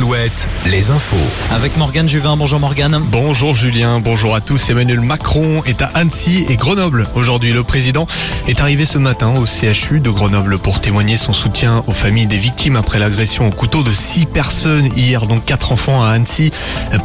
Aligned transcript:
Alouette, 0.00 0.48
les 0.64 0.90
infos. 0.90 1.16
Avec 1.50 1.76
Morgane 1.76 2.08
Juvin. 2.08 2.34
Bonjour 2.34 2.58
Morgane. 2.58 3.02
Bonjour 3.12 3.52
Julien, 3.52 4.00
bonjour 4.00 4.34
à 4.34 4.40
tous. 4.40 4.70
Emmanuel 4.70 5.00
Macron 5.02 5.62
est 5.66 5.82
à 5.82 5.90
Annecy 5.92 6.46
et 6.48 6.56
Grenoble. 6.56 7.06
Aujourd'hui, 7.14 7.52
le 7.52 7.62
président 7.64 8.06
est 8.48 8.62
arrivé 8.62 8.86
ce 8.86 8.96
matin 8.96 9.34
au 9.36 9.44
CHU 9.44 10.00
de 10.00 10.08
Grenoble 10.08 10.58
pour 10.58 10.80
témoigner 10.80 11.18
son 11.18 11.34
soutien 11.34 11.84
aux 11.86 11.92
familles 11.92 12.24
des 12.24 12.38
victimes 12.38 12.76
après 12.76 12.98
l'agression 12.98 13.48
au 13.48 13.50
couteau 13.50 13.82
de 13.82 13.92
six 13.92 14.24
personnes 14.24 14.88
hier, 14.96 15.26
donc 15.26 15.44
quatre 15.44 15.70
enfants 15.70 16.02
à 16.02 16.12
Annecy. 16.12 16.50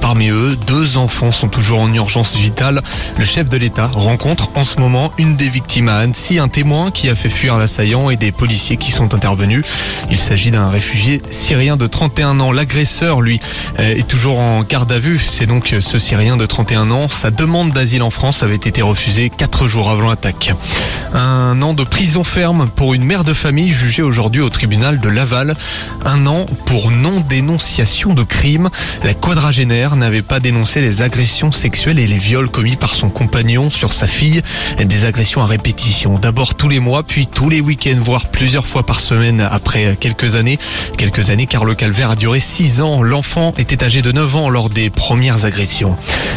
Parmi 0.00 0.28
eux, 0.28 0.56
deux 0.68 0.96
enfants 0.96 1.32
sont 1.32 1.48
toujours 1.48 1.80
en 1.80 1.92
urgence 1.92 2.36
vitale. 2.36 2.80
Le 3.18 3.24
chef 3.24 3.50
de 3.50 3.56
l'État 3.56 3.88
rencontre 3.88 4.50
en 4.54 4.62
ce 4.62 4.78
moment 4.78 5.10
une 5.18 5.34
des 5.34 5.48
victimes 5.48 5.88
à 5.88 5.96
Annecy, 5.96 6.38
un 6.38 6.46
témoin 6.46 6.92
qui 6.92 7.08
a 7.08 7.16
fait 7.16 7.28
fuir 7.28 7.58
l'assaillant 7.58 8.10
et 8.10 8.16
des 8.16 8.30
policiers 8.30 8.76
qui 8.76 8.92
sont 8.92 9.14
intervenus. 9.14 9.64
Il 10.10 10.18
s'agit 10.18 10.52
d'un 10.52 10.70
réfugié 10.70 11.22
syrien 11.30 11.76
de 11.76 11.88
31 11.88 12.38
ans. 12.38 12.52
Lui, 13.20 13.40
euh, 13.78 13.96
est 13.96 14.06
toujours 14.06 14.38
en 14.38 14.62
garde 14.62 14.92
à 14.92 14.98
vue. 14.98 15.18
C'est 15.18 15.46
donc 15.46 15.74
ce 15.80 15.98
Syrien 15.98 16.36
de 16.36 16.46
31 16.46 16.90
ans. 16.90 17.08
Sa 17.08 17.30
demande 17.30 17.70
d'asile 17.70 18.02
en 18.02 18.10
France 18.10 18.42
avait 18.42 18.54
été 18.54 18.82
refusée 18.82 19.30
quatre 19.30 19.66
jours 19.66 19.90
avant 19.90 20.08
l'attaque. 20.08 20.52
Un 21.14 21.62
an 21.62 21.74
de 21.74 21.84
prison 21.84 22.24
ferme 22.24 22.68
pour 22.68 22.94
une 22.94 23.04
mère 23.04 23.24
de 23.24 23.32
famille 23.32 23.72
jugée 23.72 24.02
aujourd'hui 24.02 24.40
au 24.40 24.50
tribunal 24.50 25.00
de 25.00 25.08
Laval. 25.08 25.56
Un 26.04 26.26
an 26.26 26.46
pour 26.66 26.90
non-dénonciation 26.90 28.14
de 28.14 28.22
crime. 28.22 28.68
La 29.02 29.14
quadragénaire 29.14 29.96
n'avait 29.96 30.22
pas 30.22 30.40
dénoncé 30.40 30.80
les 30.80 31.02
agressions 31.02 31.52
sexuelles 31.52 31.98
et 31.98 32.06
les 32.06 32.18
viols 32.18 32.48
commis 32.48 32.76
par 32.76 32.94
son 32.94 33.08
compagnon 33.08 33.70
sur 33.70 33.92
sa 33.92 34.06
fille. 34.06 34.42
Des 34.84 35.04
agressions 35.04 35.42
à 35.42 35.46
répétition. 35.46 36.18
D'abord 36.18 36.54
tous 36.54 36.68
les 36.68 36.80
mois, 36.80 37.02
puis 37.02 37.26
tous 37.26 37.48
les 37.48 37.60
week-ends, 37.60 38.00
voire 38.00 38.26
plusieurs 38.26 38.66
fois 38.66 38.84
par 38.84 39.00
semaine 39.00 39.40
après 39.40 39.96
quelques 39.98 40.34
années. 40.36 40.58
Quelques 40.98 41.30
années 41.30 41.46
car 41.46 41.64
le 41.64 41.74
calvaire 41.74 42.10
a 42.10 42.16
duré 42.16 42.40
six 42.40 42.73
ans. 42.80 43.02
L'enfant 43.02 43.52
était 43.58 43.84
âgé 43.84 44.02
de 44.02 44.12
9 44.12 44.36
ans 44.36 44.50
lors 44.50 44.70
des 44.70 44.90
premières 44.90 45.44
agressions. 45.44 45.96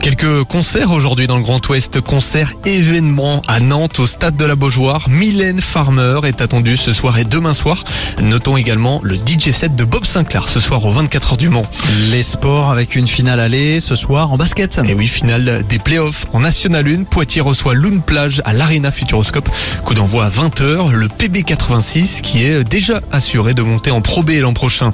Quelques 0.00 0.44
concerts 0.44 0.92
aujourd'hui 0.92 1.26
dans 1.26 1.36
le 1.36 1.42
Grand 1.42 1.66
Ouest. 1.68 2.00
Concert 2.00 2.52
événement 2.64 3.42
à 3.48 3.60
Nantes 3.60 3.98
au 3.98 4.06
stade 4.06 4.36
de 4.36 4.44
la 4.44 4.54
Beaujoire. 4.54 5.08
Mylène 5.08 5.60
Farmer 5.60 6.20
est 6.24 6.40
attendue 6.40 6.76
ce 6.76 6.92
soir 6.92 7.18
et 7.18 7.24
demain 7.24 7.54
soir. 7.54 7.84
Notons 8.22 8.56
également 8.56 9.00
le 9.02 9.16
DJ 9.16 9.50
set 9.50 9.74
de 9.76 9.84
Bob 9.84 10.04
Sinclair 10.04 10.48
ce 10.48 10.60
soir 10.60 10.84
aux 10.84 10.90
24 10.90 11.32
heures 11.32 11.36
du 11.36 11.48
Mans. 11.48 11.66
Les 12.10 12.22
sports 12.22 12.70
avec 12.70 12.96
une 12.96 13.08
finale 13.08 13.40
aller 13.40 13.80
ce 13.80 13.94
soir 13.94 14.32
en 14.32 14.36
basket. 14.36 14.80
Et 14.88 14.94
oui, 14.94 15.08
finale 15.08 15.64
des 15.68 15.78
playoffs 15.78 16.26
en 16.32 16.40
National 16.40 16.86
1. 16.86 17.04
Poitiers 17.04 17.42
reçoit 17.42 17.74
Lune 17.74 18.00
Plage 18.00 18.42
à 18.44 18.52
l'Arena 18.52 18.90
Futuroscope. 18.90 19.48
Coup 19.84 19.94
d'envoi 19.94 20.26
à 20.26 20.30
20h. 20.30 20.90
Le 20.92 21.08
PB86 21.08 22.20
qui 22.20 22.44
est 22.44 22.64
déjà 22.64 23.00
assuré 23.12 23.54
de 23.54 23.62
monter 23.62 23.90
en 23.90 24.00
Pro 24.00 24.22
B 24.22 24.30
l'an 24.40 24.52
prochain. 24.52 24.92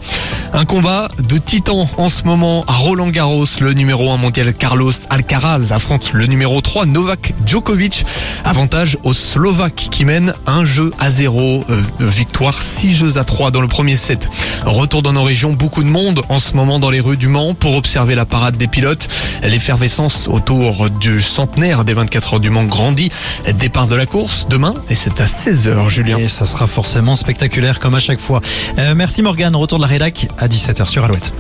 Un 0.53 0.65
combat 0.65 1.09
de 1.19 1.39
titans 1.39 1.87
en 1.97 2.09
ce 2.09 2.25
moment 2.25 2.65
à 2.67 2.73
Roland 2.73 3.09
Garros. 3.09 3.45
Le 3.61 3.73
numéro 3.73 4.11
1 4.11 4.17
mondial 4.17 4.53
Carlos 4.53 4.93
Alcaraz 5.11 5.73
affronte 5.73 6.13
le 6.13 6.27
numéro 6.27 6.61
3 6.61 6.87
Novak 6.87 7.35
Djokovic. 7.47 8.05
Avantage 8.45 8.99
aux 9.05 9.15
Slovaques 9.15 9.89
qui 9.91 10.05
mènent 10.05 10.35
un 10.47 10.65
jeu 10.65 10.93
à 10.99 11.11
zéro. 11.11 11.65
Euh, 11.71 11.83
victoire 12.01 12.61
6 12.61 12.93
jeux 12.93 13.19
à 13.19 13.25
3 13.25 13.51
dans 13.51 13.61
le 13.61 13.69
premier 13.69 13.97
set. 13.97 14.29
Retour 14.65 15.03
dans 15.03 15.13
nos 15.13 15.23
régions, 15.23 15.53
beaucoup 15.53 15.83
de 15.83 15.89
monde 15.89 16.23
en 16.29 16.39
ce 16.39 16.55
moment 16.55 16.79
dans 16.79 16.91
les 16.91 17.01
rues 17.01 17.17
du 17.17 17.29
Mans 17.29 17.55
pour 17.55 17.77
observer 17.77 18.15
la 18.15 18.27
parade 18.27 18.57
des 18.57 18.67
pilotes. 18.69 19.09
L'effervescence 19.43 20.29
autour 20.29 20.91
du 20.91 21.23
centenaire 21.23 21.85
des 21.85 21.95
24 21.95 22.35
heures 22.35 22.41
du 22.41 22.51
Mans 22.51 22.65
grandit. 22.65 23.11
Départ 23.59 23.87
de 23.87 23.95
la 23.95 24.07
course 24.07 24.47
demain 24.49 24.75
et 24.91 24.95
c'est 24.95 25.21
à 25.21 25.27
16h 25.27 25.89
Julien. 25.89 26.19
Et 26.19 26.29
ça 26.29 26.45
sera 26.45 26.67
forcément 26.67 27.15
spectaculaire 27.17 27.81
comme 27.81 27.95
à 27.95 28.01
chaque 28.01 28.21
fois. 28.21 28.41
Euh, 28.79 28.95
merci 28.95 29.23
Morgane. 29.23 29.55
Retour 29.55 29.79
de 29.79 29.83
la 29.85 29.89
rédac 29.89 30.29
à 30.39 30.49
17h 30.49 30.85
sur 30.87 31.04
Alouette. 31.05 31.35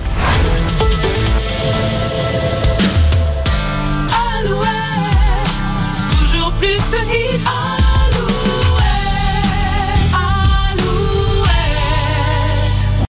Alouette, 4.38 4.68
toujours 6.18 6.52
plus 6.52 6.76
de 6.76 6.98
hits. 7.10 7.73